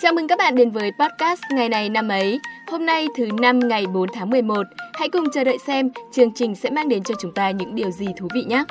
[0.00, 2.40] Chào mừng các bạn đến với podcast Ngày này năm ấy.
[2.66, 4.62] Hôm nay thứ năm ngày 4 tháng 11.
[4.94, 7.90] Hãy cùng chờ đợi xem chương trình sẽ mang đến cho chúng ta những điều
[7.90, 8.64] gì thú vị nhé.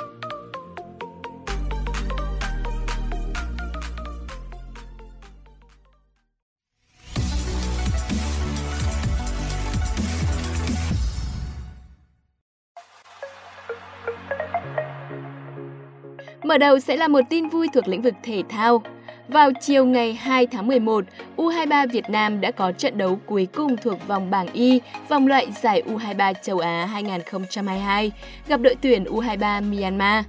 [16.44, 18.82] Mở đầu sẽ là một tin vui thuộc lĩnh vực thể thao.
[19.28, 21.04] Vào chiều ngày 2 tháng 11,
[21.36, 25.46] U23 Việt Nam đã có trận đấu cuối cùng thuộc vòng bảng Y, vòng loại
[25.62, 28.12] giải U23 châu Á 2022,
[28.48, 30.24] gặp đội tuyển U23 Myanmar.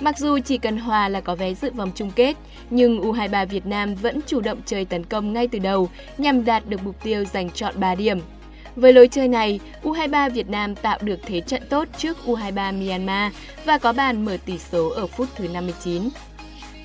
[0.00, 2.36] Mặc dù chỉ cần hòa là có vé dự vòng chung kết,
[2.70, 6.62] nhưng U23 Việt Nam vẫn chủ động chơi tấn công ngay từ đầu nhằm đạt
[6.68, 8.20] được mục tiêu giành chọn 3 điểm.
[8.76, 13.32] Với lối chơi này, U23 Việt Nam tạo được thế trận tốt trước U23 Myanmar
[13.64, 16.02] và có bàn mở tỷ số ở phút thứ 59.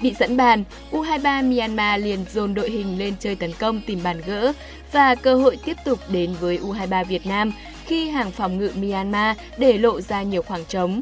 [0.02, 4.22] Bị dẫn bàn, U23 Myanmar liền dồn đội hình lên chơi tấn công tìm bàn
[4.26, 4.54] gỡ
[4.92, 7.52] và cơ hội tiếp tục đến với U23 Việt Nam
[7.86, 11.02] khi hàng phòng ngự Myanmar để lộ ra nhiều khoảng trống.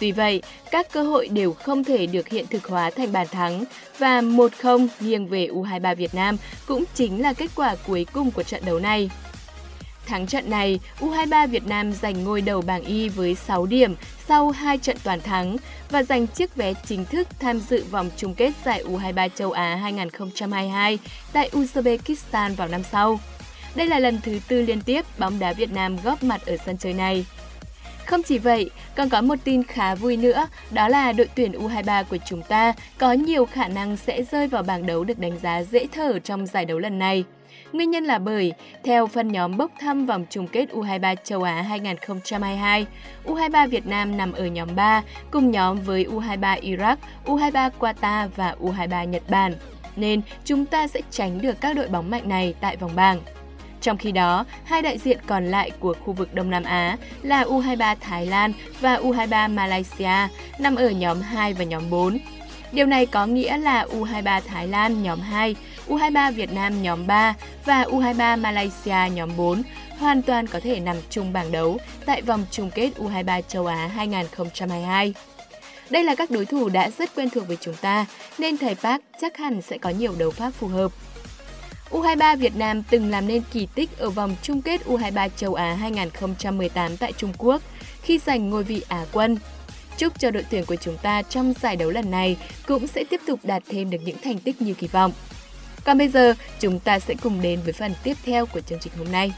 [0.00, 3.64] Tuy vậy, các cơ hội đều không thể được hiện thực hóa thành bàn thắng
[3.98, 8.42] và 1-0 nghiêng về U23 Việt Nam cũng chính là kết quả cuối cùng của
[8.42, 9.10] trận đấu này.
[10.08, 13.94] Thắng trận này, U23 Việt Nam giành ngôi đầu bảng Y với 6 điểm
[14.28, 15.56] sau 2 trận toàn thắng
[15.90, 19.74] và giành chiếc vé chính thức tham dự vòng chung kết giải U23 châu Á
[19.74, 20.98] 2022
[21.32, 23.20] tại Uzbekistan vào năm sau.
[23.74, 26.78] Đây là lần thứ tư liên tiếp bóng đá Việt Nam góp mặt ở sân
[26.78, 27.26] chơi này.
[28.08, 32.04] Không chỉ vậy, còn có một tin khá vui nữa, đó là đội tuyển U23
[32.04, 35.62] của chúng ta có nhiều khả năng sẽ rơi vào bảng đấu được đánh giá
[35.62, 37.24] dễ thở trong giải đấu lần này.
[37.72, 38.52] Nguyên nhân là bởi,
[38.84, 42.86] theo phân nhóm bốc thăm vòng chung kết U23 châu Á 2022,
[43.24, 48.56] U23 Việt Nam nằm ở nhóm 3, cùng nhóm với U23 Iraq, U23 Qatar và
[48.60, 49.54] U23 Nhật Bản.
[49.96, 53.20] Nên chúng ta sẽ tránh được các đội bóng mạnh này tại vòng bảng.
[53.80, 57.44] Trong khi đó, hai đại diện còn lại của khu vực Đông Nam Á là
[57.44, 62.18] U23 Thái Lan và U23 Malaysia nằm ở nhóm 2 và nhóm 4.
[62.72, 65.56] Điều này có nghĩa là U23 Thái Lan nhóm 2,
[65.88, 69.62] U23 Việt Nam nhóm 3 và U23 Malaysia nhóm 4
[69.98, 73.90] hoàn toàn có thể nằm chung bảng đấu tại vòng chung kết U23 châu Á
[73.94, 75.14] 2022.
[75.90, 78.06] Đây là các đối thủ đã rất quen thuộc với chúng ta,
[78.38, 80.92] nên thầy Park chắc hẳn sẽ có nhiều đấu pháp phù hợp.
[81.90, 85.74] U23 Việt Nam từng làm nên kỳ tích ở vòng chung kết U23 châu Á
[85.74, 87.62] 2018 tại Trung Quốc
[88.02, 89.38] khi giành ngôi vị Á quân.
[89.96, 93.20] Chúc cho đội tuyển của chúng ta trong giải đấu lần này cũng sẽ tiếp
[93.26, 95.12] tục đạt thêm được những thành tích như kỳ vọng.
[95.84, 98.92] Còn bây giờ, chúng ta sẽ cùng đến với phần tiếp theo của chương trình
[98.98, 99.32] hôm nay.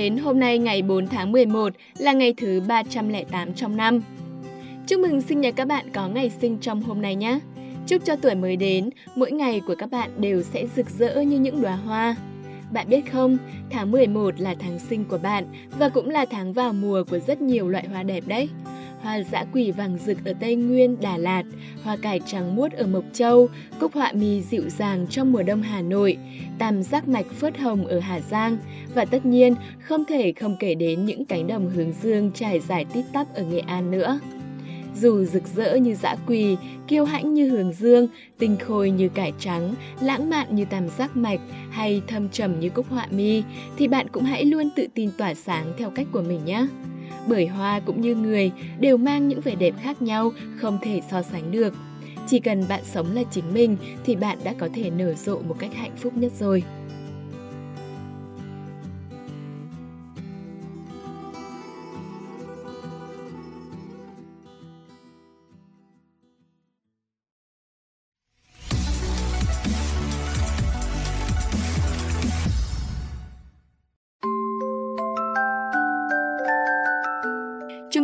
[0.00, 4.00] Đến, hôm nay ngày 4 tháng 11 là ngày thứ 308 trong năm.
[4.86, 7.38] Chúc mừng sinh nhật các bạn có ngày sinh trong hôm nay nhé.
[7.86, 11.38] Chúc cho tuổi mới đến, mỗi ngày của các bạn đều sẽ rực rỡ như
[11.38, 12.16] những đóa hoa.
[12.72, 13.38] Bạn biết không,
[13.70, 15.44] tháng 11 là tháng sinh của bạn
[15.78, 18.48] và cũng là tháng vào mùa của rất nhiều loại hoa đẹp đấy
[19.02, 21.42] hoa dã quỳ vàng rực ở Tây Nguyên, Đà Lạt,
[21.82, 23.48] hoa cải trắng muốt ở Mộc Châu,
[23.80, 26.16] cúc họa mi dịu dàng trong mùa đông Hà Nội,
[26.58, 28.58] tam giác mạch phớt hồng ở Hà Giang
[28.94, 32.84] và tất nhiên không thể không kể đến những cánh đồng hướng dương trải dài
[32.84, 34.20] tít tắp ở Nghệ An nữa.
[34.96, 36.56] Dù rực rỡ như dã quỳ,
[36.88, 41.16] kiêu hãnh như hướng dương, tinh khôi như cải trắng, lãng mạn như tam giác
[41.16, 41.40] mạch
[41.70, 43.42] hay thâm trầm như cúc họa mi,
[43.76, 46.66] thì bạn cũng hãy luôn tự tin tỏa sáng theo cách của mình nhé
[47.30, 51.22] bởi hoa cũng như người đều mang những vẻ đẹp khác nhau, không thể so
[51.22, 51.74] sánh được.
[52.26, 55.56] Chỉ cần bạn sống là chính mình thì bạn đã có thể nở rộ một
[55.58, 56.62] cách hạnh phúc nhất rồi.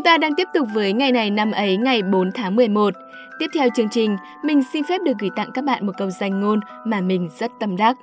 [0.06, 2.94] Ta đang tiếp tục với ngày này năm ấy ngày 4 tháng 11.
[3.38, 6.40] Tiếp theo chương trình, mình xin phép được gửi tặng các bạn một câu danh
[6.40, 7.96] ngôn mà mình rất tâm đắc.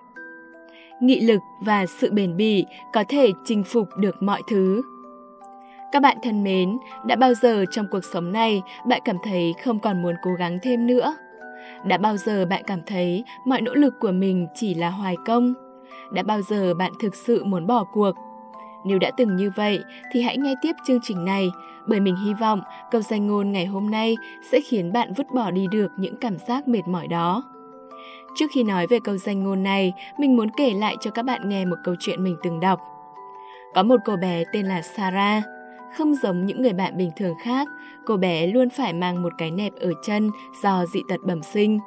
[1.00, 4.82] Nghị lực và sự bền bỉ có thể chinh phục được mọi thứ.
[5.92, 9.80] Các bạn thân mến, đã bao giờ trong cuộc sống này bạn cảm thấy không
[9.80, 11.16] còn muốn cố gắng thêm nữa?
[11.86, 15.54] Đã bao giờ bạn cảm thấy mọi nỗ lực của mình chỉ là hoài công?
[16.12, 18.12] Đã bao giờ bạn thực sự muốn bỏ cuộc?
[18.86, 21.52] Nếu đã từng như vậy thì hãy nghe tiếp chương trình này
[21.88, 24.18] bởi mình hy vọng câu danh ngôn ngày hôm nay
[24.52, 27.44] sẽ khiến bạn vứt bỏ đi được những cảm giác mệt mỏi đó.
[28.36, 31.50] Trước khi nói về câu danh ngôn này, mình muốn kể lại cho các bạn
[31.50, 32.80] nghe một câu chuyện mình từng đọc.
[33.76, 35.44] Có một cô bé tên là Sarah.
[35.98, 37.68] Không giống những người bạn bình thường khác,
[38.06, 40.32] cô bé luôn phải mang một cái nẹp ở chân
[40.64, 41.80] do dị tật bẩm sinh.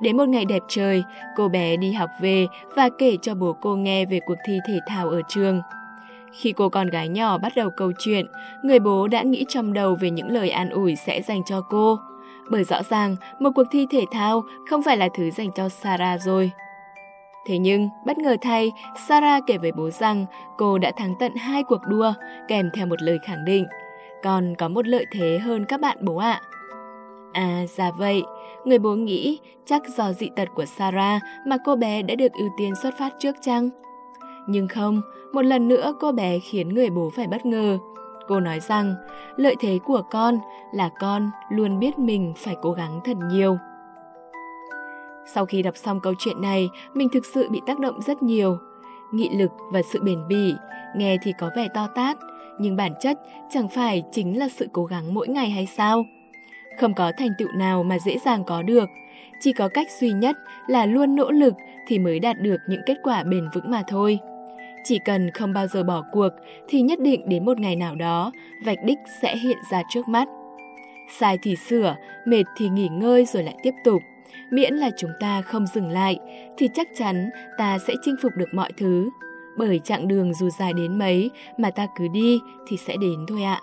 [0.00, 1.02] Đến một ngày đẹp trời,
[1.36, 2.46] cô bé đi học về
[2.76, 5.60] và kể cho bố cô nghe về cuộc thi thể thao ở trường.
[6.32, 8.26] Khi cô con gái nhỏ bắt đầu câu chuyện,
[8.62, 11.98] người bố đã nghĩ trong đầu về những lời an ủi sẽ dành cho cô.
[12.50, 16.20] Bởi rõ ràng, một cuộc thi thể thao không phải là thứ dành cho Sarah
[16.20, 16.50] rồi.
[17.46, 18.72] Thế nhưng, bất ngờ thay,
[19.08, 20.26] Sarah kể với bố rằng
[20.58, 22.12] cô đã thắng tận hai cuộc đua,
[22.48, 23.66] kèm theo một lời khẳng định.
[24.22, 26.40] Còn có một lợi thế hơn các bạn bố ạ.
[27.32, 28.22] À, ra vậy,
[28.64, 32.48] người bố nghĩ chắc do dị tật của Sarah mà cô bé đã được ưu
[32.58, 33.70] tiên xuất phát trước chăng?
[34.50, 35.02] Nhưng không,
[35.32, 37.78] một lần nữa cô bé khiến người bố phải bất ngờ.
[38.28, 38.94] Cô nói rằng,
[39.36, 40.38] lợi thế của con
[40.72, 43.58] là con luôn biết mình phải cố gắng thật nhiều.
[45.26, 48.58] Sau khi đọc xong câu chuyện này, mình thực sự bị tác động rất nhiều.
[49.12, 50.54] Nghị lực và sự bền bỉ,
[50.96, 52.18] nghe thì có vẻ to tát,
[52.58, 53.18] nhưng bản chất
[53.50, 56.04] chẳng phải chính là sự cố gắng mỗi ngày hay sao?
[56.80, 58.88] Không có thành tựu nào mà dễ dàng có được,
[59.40, 60.36] chỉ có cách duy nhất
[60.66, 61.54] là luôn nỗ lực
[61.86, 64.18] thì mới đạt được những kết quả bền vững mà thôi.
[64.88, 66.28] Chỉ cần không bao giờ bỏ cuộc
[66.68, 68.32] thì nhất định đến một ngày nào đó,
[68.64, 70.28] vạch đích sẽ hiện ra trước mắt.
[71.18, 71.96] Sai thì sửa,
[72.26, 74.02] mệt thì nghỉ ngơi rồi lại tiếp tục.
[74.50, 76.18] Miễn là chúng ta không dừng lại
[76.58, 79.10] thì chắc chắn ta sẽ chinh phục được mọi thứ.
[79.58, 83.42] Bởi chặng đường dù dài đến mấy mà ta cứ đi thì sẽ đến thôi
[83.42, 83.60] ạ.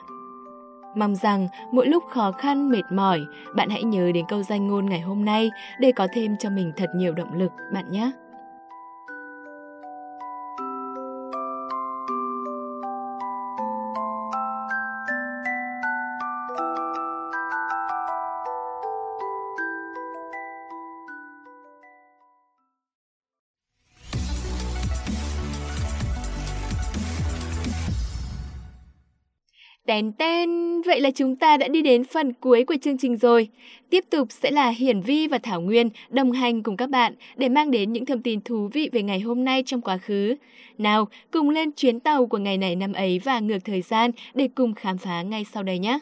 [0.95, 3.21] Mong rằng mỗi lúc khó khăn, mệt mỏi,
[3.55, 6.71] bạn hãy nhớ đến câu danh ngôn ngày hôm nay để có thêm cho mình
[6.77, 8.11] thật nhiều động lực bạn nhé.
[29.85, 30.49] Tèn tèn
[30.81, 33.49] vậy là chúng ta đã đi đến phần cuối của chương trình rồi.
[33.89, 37.49] Tiếp tục sẽ là Hiển Vi và Thảo Nguyên đồng hành cùng các bạn để
[37.49, 40.35] mang đến những thông tin thú vị về ngày hôm nay trong quá khứ.
[40.77, 44.49] Nào, cùng lên chuyến tàu của ngày này năm ấy và ngược thời gian để
[44.55, 45.99] cùng khám phá ngay sau đây nhé.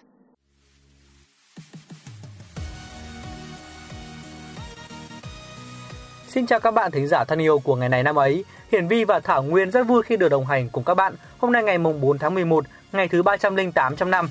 [6.27, 8.44] Xin chào các bạn thính giả thân yêu của ngày này năm ấy.
[8.71, 11.13] Hiển Vi và Thảo Nguyên rất vui khi được đồng hành cùng các bạn.
[11.38, 14.29] Hôm nay ngày mùng 4 tháng 11 ngày thứ 308 trong năm.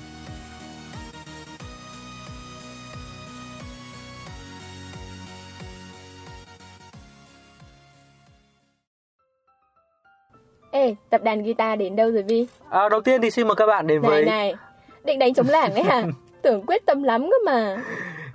[10.71, 12.47] Ê, tập đàn guitar đến đâu rồi Vi?
[12.69, 14.25] À, đầu tiên thì xin mời các bạn đến này, với...
[14.25, 14.55] Này,
[15.03, 16.03] định đánh chống lảng ấy hả?
[16.41, 17.77] Tưởng quyết tâm lắm cơ mà.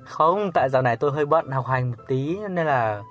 [0.04, 3.02] Không, tại giờ này tôi hơi bận học hành một tí nên là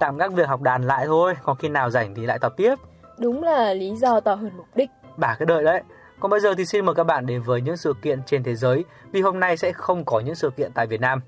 [0.00, 1.34] tạm gác việc học đàn lại thôi.
[1.42, 2.74] Còn khi nào rảnh thì lại tập tiếp.
[3.18, 4.90] Đúng là lý do to hơn mục đích.
[5.16, 5.82] Bà cứ đợi đấy.
[6.20, 8.54] Còn bây giờ thì xin mời các bạn đến với những sự kiện trên thế
[8.54, 11.20] giới, vì hôm nay sẽ không có những sự kiện tại Việt Nam.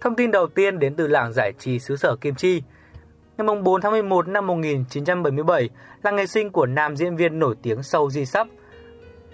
[0.00, 2.62] Thông tin đầu tiên đến từ làng giải trí xứ sở Kim Chi.
[3.36, 5.70] Ngày 4 tháng 11 năm 1977
[6.02, 8.46] là ngày sinh của nam diễn viên nổi tiếng Sâu Di Sắp.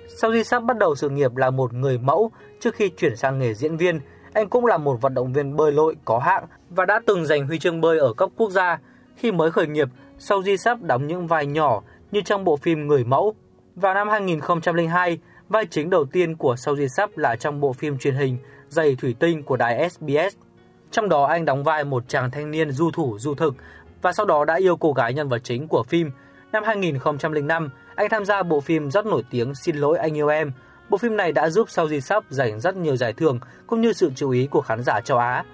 [0.09, 3.39] Sâu Di Sắp bắt đầu sự nghiệp là một người mẫu trước khi chuyển sang
[3.39, 4.01] nghề diễn viên–
[4.39, 7.47] anh cũng là một vận động viên bơi lội có hạng và đã từng giành
[7.47, 8.79] huy chương bơi ở cấp quốc gia.
[9.17, 12.87] Khi mới khởi nghiệp, sau Di Sắp đóng những vai nhỏ như trong bộ phim
[12.87, 13.35] Người mẫu.
[13.77, 15.19] Vào năm 2002,
[15.49, 18.97] vai chính đầu tiên của Sau Di Sắp là trong bộ phim truyền hình Giày
[18.97, 20.37] Thủy Tinh của đài SBS.
[20.91, 23.55] Trong đó anh đóng vai một chàng thanh niên du thủ du thực
[24.03, 26.11] và sau đó đã yêu cô gái nhân vật chính của phim.
[26.53, 30.53] Năm 2005, anh tham gia bộ phim rất nổi tiếng Xin lỗi anh yêu em
[30.91, 33.93] Bộ phim này đã giúp Sao Di Sắp giành rất nhiều giải thưởng cũng như
[33.93, 35.45] sự chú ý của khán giả châu Á.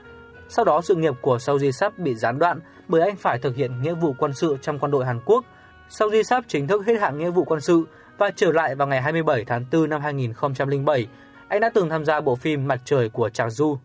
[0.49, 3.57] Sau đó sự nghiệp của Sao Di Sắp bị gián đoạn bởi anh phải thực
[3.57, 5.45] hiện nghĩa vụ quân sự trong quân đội Hàn Quốc.
[5.89, 7.85] Sao Di Sắp chính thức hết hạn nghĩa vụ quân sự
[8.19, 11.07] và trở lại vào ngày 27 tháng 4 năm 2007.
[11.49, 13.79] Anh đã từng tham gia bộ phim Mặt trời của Chang Du.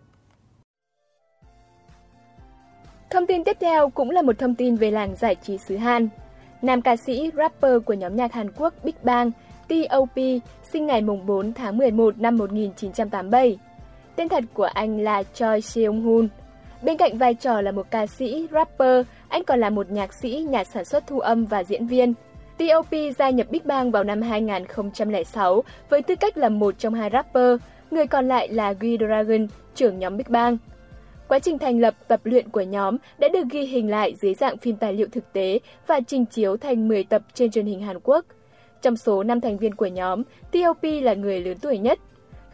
[3.10, 6.10] Thông tin tiếp theo cũng là một thông tin về làng giải trí xứ Hàn.
[6.62, 9.32] Nam ca sĩ, rapper của nhóm nhạc Hàn Quốc Big Bang
[9.70, 10.18] T.O.P.
[10.72, 13.58] sinh ngày 4 tháng 11 năm 1987.
[14.16, 16.28] Tên thật của anh là Choi Seung-hoon.
[16.84, 20.46] Bên cạnh vai trò là một ca sĩ, rapper, anh còn là một nhạc sĩ,
[20.50, 22.14] nhà sản xuất thu âm và diễn viên.
[22.58, 22.92] T.O.P.
[23.18, 27.60] gia nhập Big Bang vào năm 2006 với tư cách là một trong hai rapper,
[27.92, 30.58] người còn lại là G-Dragon, trưởng nhóm Big Bang.
[31.28, 34.58] Quá trình thành lập, tập luyện của nhóm đã được ghi hình lại dưới dạng
[34.58, 38.00] phim tài liệu thực tế và trình chiếu thành 10 tập trên truyền hình Hàn
[38.04, 38.26] Quốc.
[38.82, 42.00] Trong số 5 thành viên của nhóm, T.O.P là người lớn tuổi nhất.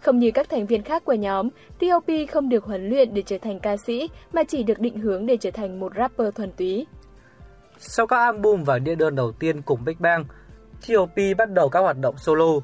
[0.02, 3.38] Không như các thành viên khác của nhóm, T.O.P không được huấn luyện để trở
[3.38, 6.86] thành ca sĩ mà chỉ được định hướng để trở thành một rapper thuần túy.
[7.78, 10.26] Sau các album và đĩa đơn đầu tiên cùng Big Bang,
[10.88, 12.60] T.O.P bắt đầu các hoạt động solo.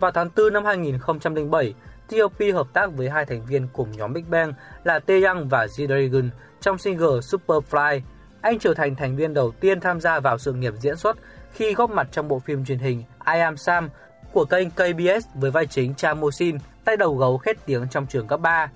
[0.00, 1.74] Vào tháng 4 năm 2007,
[2.08, 4.52] T.O.P hợp tác với hai thành viên cùng nhóm Big Bang
[4.84, 6.28] là Taeyang và G-Dragon
[6.60, 8.00] trong single Superfly.
[8.40, 11.16] Anh trở thành thành viên đầu tiên tham gia vào sự nghiệp diễn xuất
[11.58, 13.90] khi góp mặt trong bộ phim truyền hình I Am Sam
[14.32, 18.26] của kênh KBS với vai chính Cha Mosin, tay đầu gấu khét tiếng trong trường
[18.26, 18.70] cấp 3.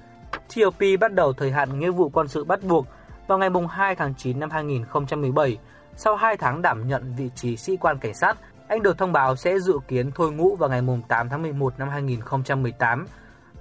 [0.55, 2.87] T.O.P bắt đầu thời hạn nghĩa vụ quân sự bắt buộc
[3.27, 5.59] vào ngày 2 tháng 9 năm 2017.
[5.97, 8.37] Sau 2 tháng đảm nhận vị trí sĩ quan cảnh sát,
[8.69, 11.89] anh được thông báo sẽ dự kiến thôi ngũ vào ngày 8 tháng 11 năm
[11.89, 13.07] 2018.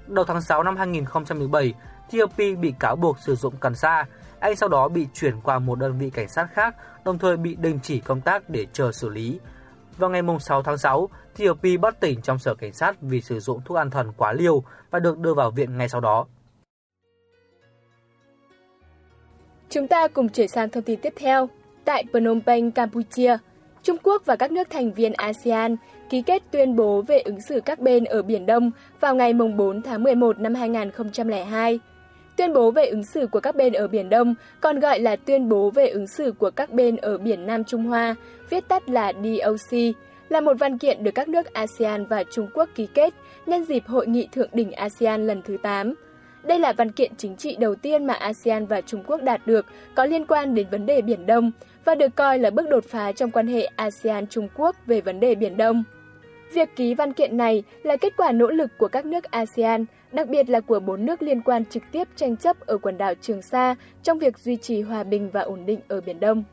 [0.08, 1.74] Đầu tháng 6 năm 2017,
[2.12, 4.06] T.O.P bị cáo buộc sử dụng cần sa.
[4.42, 7.56] Anh sau đó bị chuyển qua một đơn vị cảnh sát khác, đồng thời bị
[7.56, 9.40] đình chỉ công tác để chờ xử lý.
[9.98, 13.40] Vào ngày 6 tháng 6, Thio Pi bất tỉnh trong sở cảnh sát vì sử
[13.40, 16.26] dụng thuốc an thần quá liều và được đưa vào viện ngay sau đó.
[19.70, 21.50] Chúng ta cùng chuyển sang thông tin tiếp theo.
[21.86, 23.38] Tại Phnom Penh, Campuchia,
[23.84, 25.76] Trung Quốc và các nước thành viên ASEAN
[26.10, 29.82] ký kết tuyên bố về ứng xử các bên ở Biển Đông vào ngày 4
[29.82, 31.80] tháng 11 năm 2002.
[32.36, 35.50] Tuyên bố về ứng xử của các bên ở Biển Đông, còn gọi là tuyên
[35.50, 38.16] bố về ứng xử của các bên ở Biển Nam Trung Hoa,
[38.50, 39.80] viết tắt là DOC,
[40.30, 43.14] là một văn kiện được các nước ASEAN và Trung Quốc ký kết
[43.46, 45.94] nhân dịp Hội nghị Thượng đỉnh ASEAN lần thứ 8.
[46.44, 49.66] Đây là văn kiện chính trị đầu tiên mà ASEAN và Trung Quốc đạt được
[49.96, 51.52] có liên quan đến vấn đề Biển Đông
[51.86, 55.36] và được coi là bước đột phá trong quan hệ ASEAN-Trung Quốc về vấn đề
[55.36, 55.84] Biển Đông.
[56.54, 60.28] Việc ký văn kiện này là kết quả nỗ lực của các nước ASEAN, đặc
[60.28, 63.42] biệt là của bốn nước liên quan trực tiếp tranh chấp ở quần đảo Trường
[63.42, 66.44] Sa trong việc duy trì hòa bình và ổn định ở Biển Đông.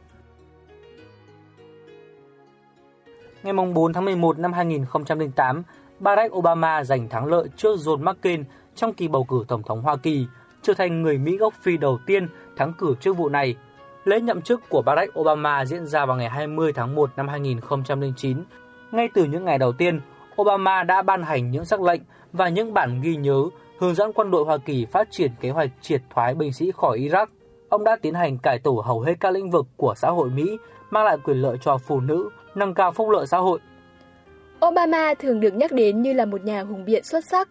[3.42, 5.62] Ngày 4 tháng 11 năm 2008,
[6.00, 9.96] Barack Obama giành thắng lợi trước John McCain trong kỳ bầu cử Tổng thống Hoa
[9.96, 10.26] Kỳ,
[10.62, 13.56] trở thành người Mỹ gốc Phi đầu tiên thắng cử chức vụ này.
[14.04, 18.38] Lễ nhậm chức của Barack Obama diễn ra vào ngày 20 tháng 1 năm 2009.
[18.92, 20.00] Ngay từ những ngày đầu tiên,
[20.40, 22.00] Obama đã ban hành những sắc lệnh
[22.32, 23.42] và những bản ghi nhớ
[23.78, 26.98] hướng dẫn quân đội Hoa Kỳ phát triển kế hoạch triệt thoái binh sĩ khỏi
[26.98, 27.26] Iraq.
[27.68, 30.58] Ông đã tiến hành cải tổ hầu hết các lĩnh vực của xã hội Mỹ,
[30.90, 33.58] mang lại quyền lợi cho phụ nữ, nâng cao phúc lợi xã hội.
[34.66, 37.48] Obama thường được nhắc đến như là một nhà hùng biện xuất sắc.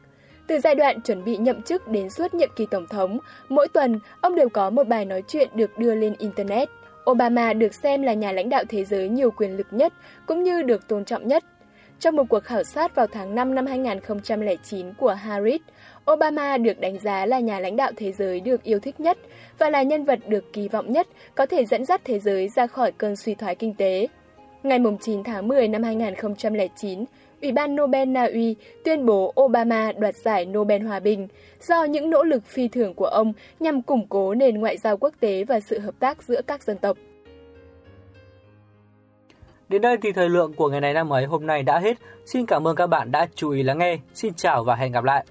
[0.48, 4.00] Từ giai đoạn chuẩn bị nhậm chức đến suốt nhiệm kỳ tổng thống, mỗi tuần
[4.22, 6.70] ông đều có một bài nói chuyện được đưa lên Internet.
[7.12, 9.94] Obama được xem là nhà lãnh đạo thế giới nhiều quyền lực nhất
[10.26, 11.44] cũng như được tôn trọng nhất.
[12.00, 15.62] Trong một cuộc khảo sát vào tháng 5 năm 2009 của Harris,
[16.12, 19.18] Obama được đánh giá là nhà lãnh đạo thế giới được yêu thích nhất
[19.58, 22.68] và là nhân vật được kỳ vọng nhất có thể dẫn dắt thế giới ra
[22.68, 24.08] khỏi cơn suy thoái kinh tế.
[24.64, 27.06] Ngày 9 tháng 10 năm 2009,
[27.41, 31.27] Ủy ban Nobel Na Uy tuyên bố Obama đoạt giải Nobel Hòa Bình
[31.62, 35.13] do những nỗ lực phi thường của ông nhằm củng cố nền ngoại giao quốc
[35.20, 36.98] tế và sự hợp tác giữa các dân tộc.
[39.70, 41.98] Đến đây thì thời lượng của ngày này năm ấy hôm nay đã hết.
[42.25, 43.98] Xin cảm ơn các bạn đã chú ý lắng nghe.
[44.13, 45.25] Xin chào và hẹn gặp lại.